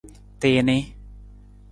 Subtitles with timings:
[0.43, 0.79] Tii nii.